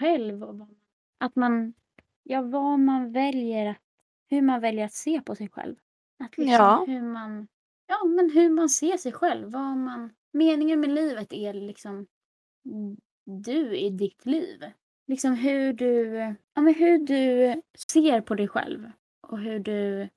[0.00, 0.68] själv och
[1.18, 1.74] att man,
[2.22, 3.78] ja vad man väljer, att-
[4.30, 5.76] hur man väljer att se på sig själv.
[6.18, 6.84] Att liksom Ja.
[6.86, 7.48] hur man,
[7.86, 12.06] ja men hur man ser sig själv, vad man, meningen med livet är liksom
[13.24, 14.64] du i ditt liv.
[15.06, 16.14] Liksom hur du,
[16.54, 17.62] ja, men hur du
[17.92, 18.90] ser på dig själv.
[19.20, 20.08] Och hur du,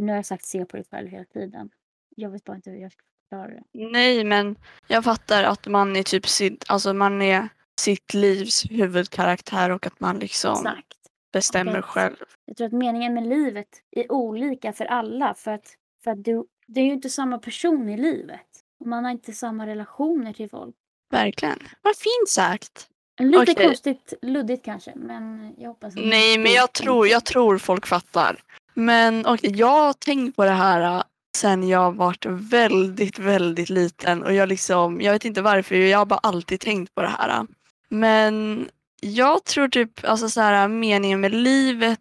[0.00, 1.70] nu har jag sagt se på dig själv hela tiden.
[2.16, 3.62] Jag vet bara inte hur jag ska förklara det.
[3.72, 7.48] Nej, men jag fattar att man är typ sitt, alltså man är
[7.80, 10.96] sitt livs huvudkaraktär och att man liksom Exakt.
[11.32, 11.82] bestämmer Okej.
[11.82, 12.16] själv.
[12.44, 15.34] Jag tror att meningen med livet är olika för alla.
[15.34, 18.46] För att, för att du, det är ju inte samma person i livet.
[18.80, 20.74] Och man har inte samma relationer till folk.
[21.10, 21.58] Verkligen.
[21.82, 22.86] Vad fint sagt.
[23.20, 23.66] Lite Okej.
[23.66, 24.92] konstigt, luddigt kanske.
[24.96, 28.42] Men jag hoppas att Nej, men jag tror, jag tror folk fattar.
[28.74, 31.02] Men okej, jag har tänkt på det här äh,
[31.36, 36.06] sen jag varit väldigt, väldigt liten och jag liksom, jag vet inte varför, jag har
[36.06, 37.28] bara alltid tänkt på det här.
[37.28, 37.44] Äh.
[37.88, 38.68] Men
[39.00, 42.00] jag tror typ, alltså så här, äh, meningen med livet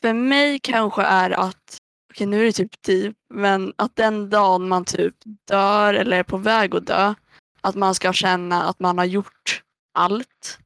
[0.00, 1.78] för mig kanske är att,
[2.14, 5.14] okej nu är det typ deep, men att den dagen man typ
[5.48, 7.14] dör eller är på väg att dö,
[7.60, 9.62] att man ska känna att man har gjort
[9.94, 10.58] allt.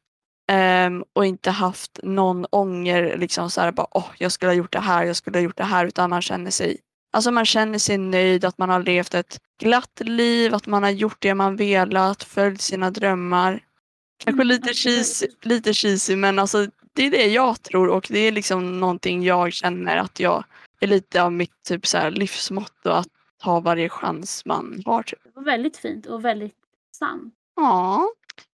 [0.52, 4.72] Ehm, och inte haft någon ånger, liksom så här, bara, åh, jag skulle ha gjort
[4.72, 6.76] det här, jag skulle ha gjort det här, utan man känner sig
[7.12, 10.90] Alltså man känner sig nöjd, att man har levt ett glatt liv, att man har
[10.90, 13.64] gjort det man velat, följt sina drömmar.
[14.24, 18.18] Kanske Mm, lite, cheesy, lite cheesy, men alltså det är det jag tror och det
[18.18, 20.44] är liksom någonting jag känner att jag
[20.80, 23.08] är lite av mitt typ så här livsmotto, att
[23.42, 25.02] ta varje chans man har.
[25.02, 25.18] Typ.
[25.24, 26.56] Det var väldigt fint och väldigt
[26.96, 27.34] sant.
[27.56, 28.08] Ja,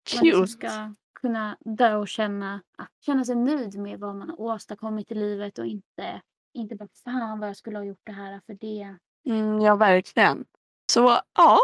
[0.08, 0.46] cute.
[0.46, 5.14] ska kunna dö och känna, att känna sig nöjd med vad man har åstadkommit i
[5.14, 6.20] livet och inte,
[6.54, 8.96] inte bara fan vad jag skulle ha gjort det här för det.
[9.26, 10.44] Mm, ja, verkligen.
[10.92, 11.58] Så ja,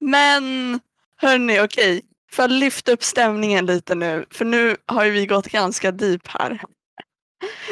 [0.00, 0.42] men
[1.16, 2.02] hörni, okej.
[2.30, 6.26] För att lyfta upp stämningen lite nu, för nu har ju vi gått ganska deep
[6.26, 6.62] här.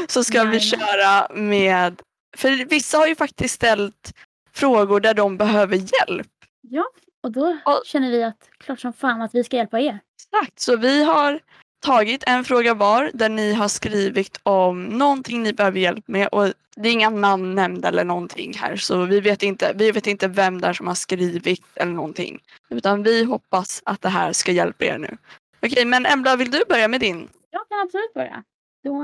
[0.08, 0.60] Så ska vi Jajamän.
[0.60, 2.02] köra med,
[2.36, 4.14] för vissa har ju faktiskt ställt
[4.52, 6.28] frågor där de behöver hjälp.
[6.60, 6.84] Ja,
[7.22, 9.98] och då Och- känner vi att klart som fan att vi ska hjälpa er.
[10.16, 11.40] Exakt, så vi har
[11.85, 16.52] tagit en fråga var där ni har skrivit om någonting ni behöver hjälp med och
[16.76, 20.28] det är inga namn nämnda eller någonting här så vi vet inte, vi vet inte
[20.28, 22.40] vem där som har skrivit eller någonting.
[22.70, 25.16] Utan vi hoppas att det här ska hjälpa er nu.
[25.62, 27.28] Okej, men Embla vill du börja med din?
[27.50, 28.44] Jag kan absolut börja.
[28.85, 29.02] Då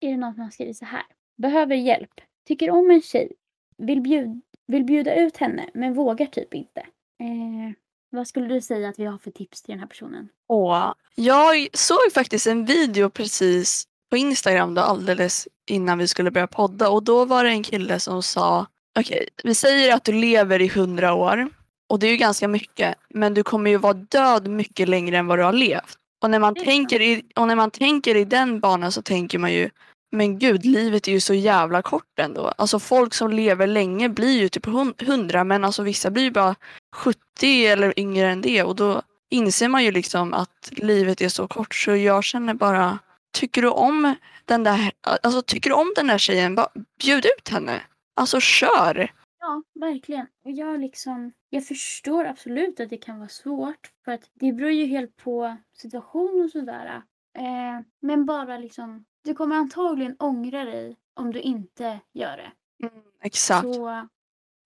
[0.00, 1.02] är det någon som har skrivit så här.
[1.38, 2.20] Behöver hjälp.
[2.48, 3.32] Tycker om en tjej.
[3.78, 6.86] Vill, bjud, vill bjuda ut henne men vågar typ inte.
[7.20, 7.72] Eh,
[8.10, 10.28] vad skulle du säga att vi har för tips till den här personen?
[10.48, 16.46] Åh, jag såg faktiskt en video precis på Instagram då alldeles innan vi skulle börja
[16.46, 18.66] podda och då var det en kille som sa
[18.98, 21.48] okej, vi säger att du lever i hundra år
[21.88, 25.26] och det är ju ganska mycket men du kommer ju vara död mycket längre än
[25.26, 25.98] vad du har levt.
[26.22, 29.52] Och när man, tänker i, och när man tänker i den banan så tänker man
[29.52, 29.70] ju
[30.12, 32.52] men gud, livet är ju så jävla kort ändå.
[32.58, 36.30] Alltså folk som lever länge blir ju typ hun- hundra men alltså vissa blir ju
[36.30, 36.54] bara
[36.96, 41.48] 70 eller yngre än det och då inser man ju liksom att livet är så
[41.48, 42.98] kort så jag känner bara
[43.36, 46.68] Tycker du om den där, alltså tycker du om den där tjejen, bara
[47.00, 47.82] bjud ut henne.
[48.14, 49.12] Alltså kör!
[49.40, 50.26] Ja, verkligen.
[50.42, 54.86] Jag liksom, jag förstår absolut att det kan vara svårt för att det beror ju
[54.86, 57.02] helt på situation och sådär.
[57.38, 62.52] Eh, men bara liksom, du kommer antagligen ångra dig om du inte gör det.
[62.86, 63.74] Mm, exakt.
[63.74, 64.08] Så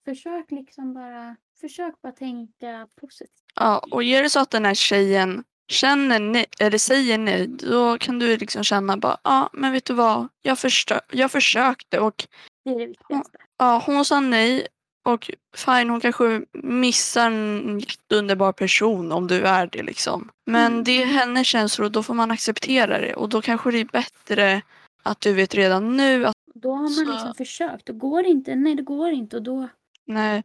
[0.05, 3.31] försök liksom bara, försök bara tänka positivt.
[3.55, 7.97] Ja, och är det så att den här tjejen känner nej, eller säger nej, då
[7.97, 12.27] kan du liksom känna bara, ja men vet du vad, jag, förstö- jag försökte och
[12.65, 13.37] Det är det viktigaste.
[13.57, 14.67] ja, hon sa nej
[15.05, 20.29] och fine, hon kanske missar en jätteunderbar person om du är det liksom.
[20.45, 20.83] Men Mm.
[20.83, 23.85] det är hennes känslor och då får man acceptera det och då kanske det är
[23.85, 24.61] bättre
[25.03, 28.29] att du vet redan nu att Då har man Så- liksom försökt och går det
[28.29, 29.67] inte, nej det går inte och då
[30.13, 30.43] nej.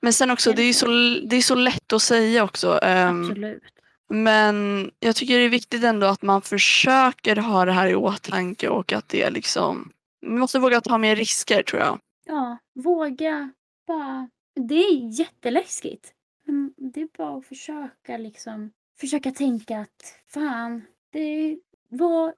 [0.00, 0.86] Men sen också, det är, så?
[1.26, 2.78] det är så lätt att säga också.
[2.82, 3.62] ehm, absolut.
[4.08, 8.68] Men jag tycker det är viktigt ändå att man försöker ha det här i åtanke
[8.68, 9.92] och att det är liksom...
[10.20, 12.00] Vi måste våga ta mer risker tror jag.
[12.26, 13.50] Ja, våga
[13.86, 14.28] bara.
[14.68, 16.12] Det är jätteläskigt.
[16.46, 18.70] Men det är bara att försöka liksom.
[19.00, 22.32] Försöka tänka att fan, det, vad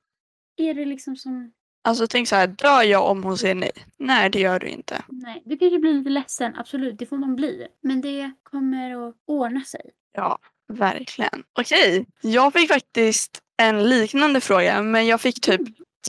[0.56, 1.52] är det liksom som...
[1.86, 3.70] Alltså tänk så här, dör jag om hon säger nej?
[3.98, 5.02] Nej, det gör du inte.
[5.08, 7.66] Nej, du kanske blir lite ledsen, absolut, det får man bli.
[7.82, 9.80] Men det kommer att ordna sig.
[10.12, 10.38] Ja,
[10.72, 11.42] verkligen.
[11.58, 15.60] Okej, jag fick faktiskt en liknande fråga men jag fick typ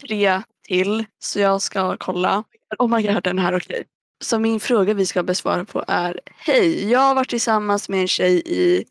[0.02, 2.44] tre till så jag ska kolla.
[2.80, 3.84] Oh my god, den här är okej.
[4.24, 8.08] Så min fråga vi ska besvara på är Hej, jag har varit tillsammans med en
[8.08, 8.86] tjej i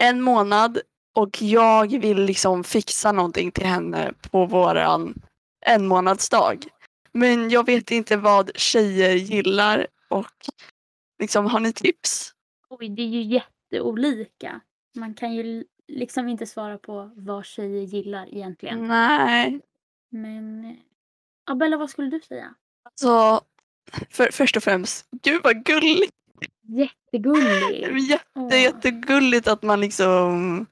[0.00, 0.78] en månad
[1.16, 5.22] och jag vill liksom fixa någonting till henne på våran
[5.66, 6.58] en månadsdag.
[7.12, 10.26] Men jag vet inte vad tjejer gillar och
[11.18, 12.32] liksom har ni tips?
[12.68, 14.60] Oj, det är ju jätteolika.
[14.96, 18.88] Man kan ju liksom inte svara på vad tjejer gillar egentligen.
[18.88, 19.60] Nej,
[20.10, 20.64] Men...
[20.64, 20.76] eh,
[21.48, 22.54] Ja, Bella, vad skulle du säga?
[22.94, 23.40] Så
[24.10, 26.14] för, först och främst, gud vad gulligt.
[26.62, 27.80] Jättegullig.
[27.80, 30.66] Det är jätte, jättegulligt att man liksom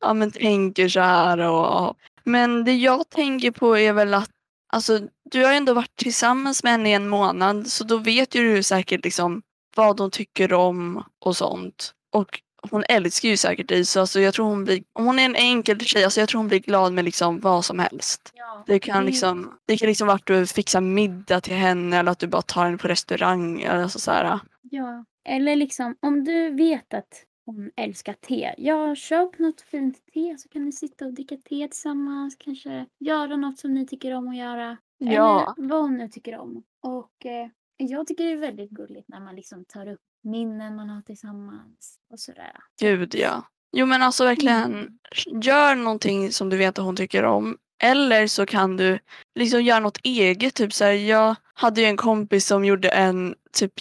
[0.00, 1.38] ja, men tänker så här.
[1.38, 4.30] Och, men det jag tänker på är väl att
[4.72, 8.34] alltså, du har ju ändå varit tillsammans med henne i en månad så då vet
[8.34, 9.42] ju du säkert liksom
[9.76, 11.94] vad hon tycker om och sånt.
[12.12, 15.24] Och hon älskar ju säkert dig så alltså, jag tror hon blir, om hon är
[15.24, 18.30] en enkel tjej, alltså, jag tror hon blir glad med liksom vad som helst.
[18.34, 21.98] Ja, Det kan det- liksom, det kan liksom vara att du fixar middag till henne
[21.98, 23.60] eller att du bara tar henne på restaurang.
[23.62, 24.40] Eller så, så här.
[24.70, 28.54] Ja, eller liksom om du vet att hon älskar te.
[28.58, 32.36] Ja, köp något fint te så kan ni sitta och dricka te tillsammans.
[32.38, 34.76] Kanske göra något som ni tycker om att göra.
[34.98, 36.62] Ja, Eller vad hon nu tycker om.
[36.80, 40.90] Och eh, jag tycker det är väldigt gulligt när man liksom tar upp minnen man
[40.90, 42.56] har tillsammans och sådär.
[42.80, 43.44] gud ja.
[43.76, 44.98] Jo men alltså verkligen,
[45.42, 47.58] gör någonting som du vet att hon tycker om.
[47.82, 48.98] Eller så kan du
[49.34, 50.54] liksom göra något eget.
[50.54, 53.72] Typ så här, jag hade ju en kompis som gjorde en typ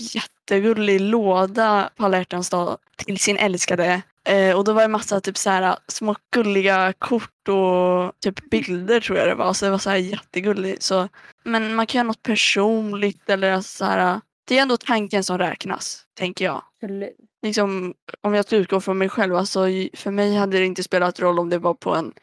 [0.52, 4.02] jättegullig låda på alla hjärtans dag till sin älskade.
[4.24, 9.00] Eh, och då var det massa typ så här, små gulliga kort och typ bilder
[9.00, 9.54] tror jag det var.
[9.54, 10.82] Så det var så här jättegulligt.
[10.84, 11.08] Så,
[11.44, 14.22] men man kan göra något personligt eller så här.
[14.48, 17.16] Det är ändå tanken som räknas, tänker jag Absolut.
[17.42, 19.60] liksom, om jag ska utgå från mig själv, alltså,
[19.94, 22.14] för mig hade det inte spelat roll om det var på en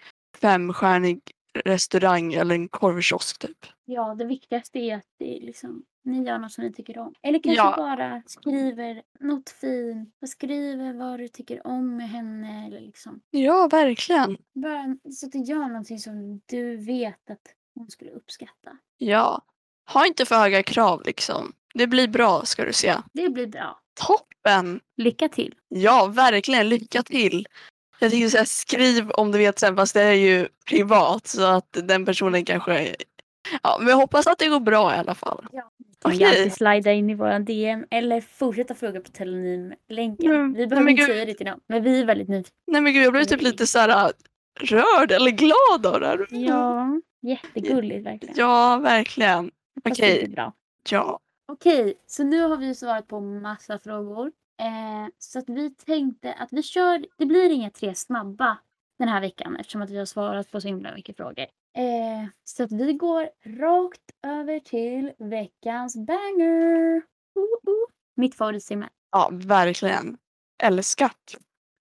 [0.41, 1.21] femstjärnig
[1.64, 3.59] restaurang eller en korvkiosk typ.
[3.85, 7.14] Ja, det viktigaste är att det är liksom, ni gör något som ni tycker om.
[7.23, 7.75] Eller kanske Ja.
[7.77, 10.14] bara skriver något fint.
[10.23, 12.66] Och skriver vad du tycker om med henne.
[12.66, 13.21] Eller liksom.
[13.31, 14.37] Ja, verkligen.
[14.55, 17.42] Bara så att du gör någonting som du vet att
[17.75, 18.71] hon skulle uppskatta.
[18.99, 19.42] Ja.
[19.92, 21.53] Ha inte för höga krav liksom.
[21.75, 22.94] Det blir bra ska du se.
[23.12, 23.81] Det blir bra.
[24.07, 24.81] Toppen!
[24.97, 25.55] Lycka till!
[25.68, 26.68] Ja, verkligen.
[26.68, 27.47] Lycka till!
[28.01, 31.77] Jag tänkte säga skriv om du vet sen fast det är ju privat så att
[31.83, 32.94] den personen kanske...
[33.63, 35.47] Ja, men jag hoppas att det går bra i alla fall.
[35.53, 35.71] Ja.
[36.03, 36.19] Kan Okej.
[36.21, 40.31] ju alltid slida in i våran DM eller fortsätta fråga på telonym-länken.
[40.31, 41.61] Mm, Vi behöver inte säga det till någon.
[41.67, 42.57] Men vi är väldigt nyfikna.
[42.67, 44.13] Nej men gud jag blev typ lite så här
[44.61, 46.27] rörd eller glad av det här.
[46.31, 48.35] Ja, jättegulligt verkligen.
[48.39, 49.51] Ja, verkligen.
[49.85, 50.29] Okej.
[50.29, 50.53] bra.
[50.91, 51.19] Ja.
[51.53, 54.27] Okej, så nu har vi svarat på massa frågor.
[54.61, 58.59] Eh, så att vi tänkte att vi kör, det blir inga tre snabba
[58.99, 61.47] den här veckan eftersom att vi har svarat på så himla mycket frågor.
[61.76, 63.28] Eh, så att vi går
[63.61, 66.94] rakt över till veckans banger.
[66.96, 67.87] Uh, uh.
[68.16, 68.88] Mitt favoritsimmer.
[69.12, 70.16] Ja, verkligen.
[70.62, 71.12] Älskat.
[71.26, 71.37] Ska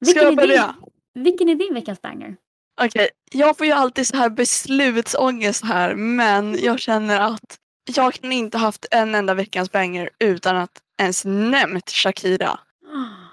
[0.06, 0.76] Vilken jag är din- börja?
[1.14, 2.36] Vilken är din veckans banger?
[2.82, 7.58] Okej, jag får ju alltid så här beslutsångest här men jag känner att
[7.96, 12.60] jag kan inte haft en enda veckans banger utan att ens nämnt Shakira.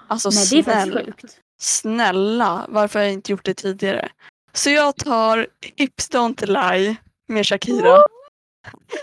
[0.07, 1.05] Alltså Nej, det är faktiskt snälla.
[1.05, 1.41] sjukt.
[1.61, 4.09] Snälla, varför har jag inte gjort det tidigare?
[4.55, 6.95] Så jag tar Hips Don't Lie
[7.27, 7.97] med Shakira.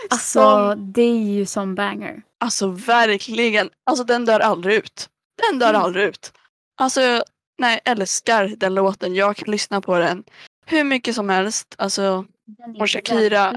[0.09, 2.21] Alltså, Som- det är ju som banger.
[2.39, 5.09] Alltså verkligen, alltså den dör aldrig ut.
[5.49, 5.81] Den dör Mm.
[5.81, 6.33] aldrig ut.
[6.77, 7.01] Alltså,
[7.57, 9.15] nej, jag älskar den låten.
[9.15, 10.23] Jag kan lyssna på den
[10.65, 11.75] hur mycket som helst.
[11.77, 12.25] Alltså,
[12.79, 13.53] Och Shakira-.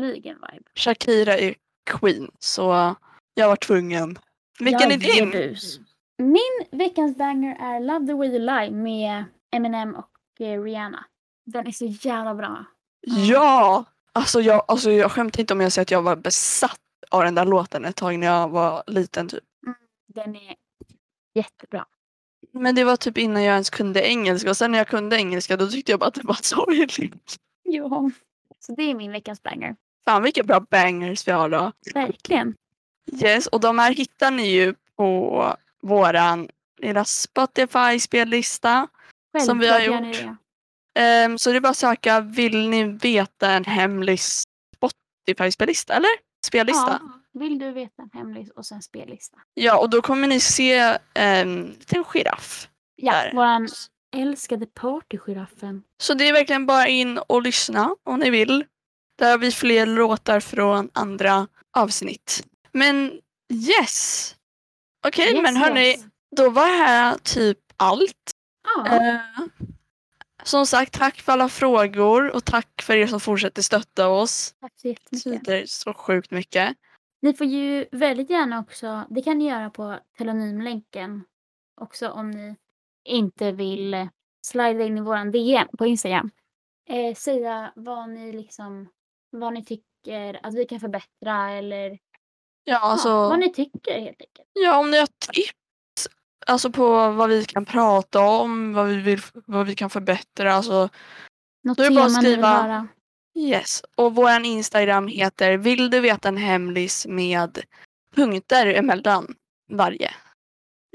[0.74, 1.54] Shakira är
[1.90, 2.94] queen, så
[3.34, 4.18] jag var tvungen.
[4.58, 5.32] Vilken är din?
[5.32, 5.80] Jajebus.
[6.18, 11.04] Min veckans banger är Love the way you lie med Eminem och eh, Rihanna.
[11.46, 12.64] Den är så jävla bra.
[13.00, 13.84] Ja!
[14.12, 16.80] Alltså jag, alltså jag skämtar inte om jag säger att jag var besatt
[17.10, 19.28] av den där låten ett tag när jag var liten.
[19.28, 19.44] Typ.
[20.14, 20.54] Den är
[21.34, 21.86] jättebra.
[22.52, 25.56] Men det var typ innan jag ens kunde engelska och sen när jag kunde engelska
[25.56, 27.36] då tyckte jag bara att det var sorgligt.
[27.62, 28.10] Ja.
[28.60, 29.76] Så det är min veckans banger.
[30.04, 31.72] Fan vilka bra bangers vi har då.
[31.94, 32.54] Verkligen.
[33.22, 38.88] Yes, och de här hittar ni ju på våran lilla Spotify-spellista.
[39.46, 40.36] Som vi har Självklart gjort.
[40.96, 46.10] Ehm, så det är bara att söka Vill ni veta en hemlig Spotify-spellista eller?
[46.46, 47.00] Spellista.
[47.02, 47.20] Ja.
[47.40, 49.36] Vill du veta en hemlis och sen spellista?
[49.54, 52.68] Ja, och då kommer ni se en liten giraff.
[52.96, 53.32] Ja, Där.
[53.34, 53.68] våran
[54.16, 55.82] älskade partygiraffen.
[56.02, 58.64] Så det är verkligen bara in och lyssna om ni vill.
[59.18, 62.46] Där har vi fler låtar från andra avsnitt.
[62.72, 63.20] Men
[63.52, 64.34] yes!
[65.06, 66.00] Okej, Yes, men hörni, yes.
[66.36, 68.30] då var här typ allt.
[68.76, 68.86] Ja.
[68.96, 69.20] Eh,
[70.46, 74.54] som sagt, tack för alla frågor och tack för er som fortsätter stötta oss.
[74.60, 75.40] Tack så jättemycket.
[75.40, 76.76] betyder så sjukt mycket.
[77.22, 81.24] Ni får ju väldigt gärna också, det kan ni göra på telenymlänken
[81.80, 82.56] också om ni
[83.04, 84.08] inte vill
[84.46, 86.30] slida in i våran DM på Instagram.
[86.88, 88.88] Eh, säga vad ni liksom,
[89.30, 91.98] vad ni tycker att vi kan förbättra eller
[92.64, 94.48] Ja, alltså, ja, vad ni tycker helt enkelt.
[94.52, 95.52] ja, om ni har tips
[96.46, 100.54] alltså på vad vi kan prata om, vad vi, vill, vad vi kan förbättra.
[100.54, 100.88] Alltså,
[101.64, 102.88] Något Då är det bara att skriva-
[103.38, 103.82] yes.
[103.94, 107.60] Och vår Instagram heter Vill du veta en hemlis med
[108.14, 109.34] punkter emellan
[109.72, 110.10] varje.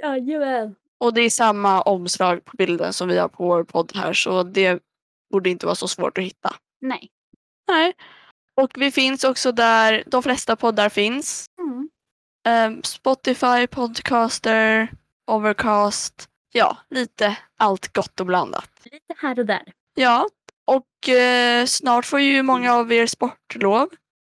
[0.02, 0.76] Jajamän.
[1.00, 4.44] Och det är samma omslag på bilden som vi har på vår podd här så
[4.44, 4.80] det
[5.32, 6.56] borde inte vara så svårt att hitta.
[6.82, 7.10] Nej.
[7.68, 7.94] Nej.
[8.62, 11.46] Och vi finns också där de flesta poddar finns.
[11.62, 11.90] Mm.
[12.48, 14.88] Ehm, Spotify, Podcaster,
[15.32, 16.28] Overcast.
[16.54, 18.70] Ja, lite allt gott och blandat.
[18.84, 19.64] Lite här och där.
[19.96, 20.28] Ja,
[20.66, 23.90] och eh, snart får ju många av er sportlov.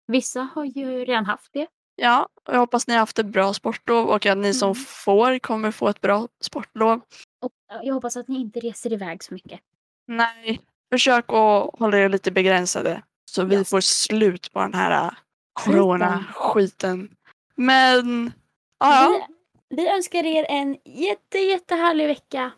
[0.07, 1.67] Vissa har ju redan haft det.
[1.95, 4.75] Ja, och jag hoppas ni har haft ett bra sportlov och att ni som Mm.
[4.85, 7.01] får kommer få ett bra sportlov.
[7.41, 7.51] Och
[7.83, 9.59] jag hoppas att ni inte reser iväg så mycket.
[10.07, 13.63] Nej, försök att hålla er lite begränsade så vi Ja.
[13.63, 15.11] får slut på den här eh,
[15.53, 17.09] corona-skiten.
[17.55, 18.31] Men,
[18.79, 19.27] ja,
[19.69, 22.51] Vi, önskar er en jätte, jättehärlig vecka.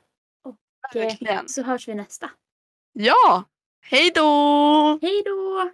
[0.43, 2.29] Och eh, så hörs vi nästa.
[2.93, 3.43] Ja,
[3.81, 4.99] hej då!
[5.01, 5.71] Hej då!